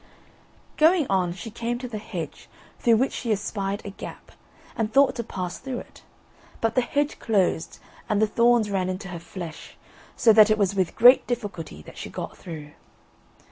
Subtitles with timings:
[0.77, 4.31] Going on, she came to the hedge, through which she espied a gap,
[4.75, 6.01] and thought to pass through it;
[6.59, 7.77] but the hedge closed,
[8.09, 9.77] and the, thorns ran into her flesh,
[10.15, 12.71] so that it was with great difficulty that she got through.